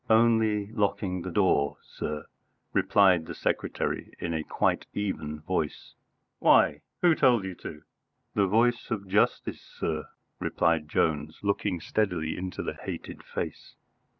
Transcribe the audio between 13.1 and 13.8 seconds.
face.